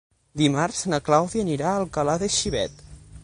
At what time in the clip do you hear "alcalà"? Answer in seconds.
1.83-2.19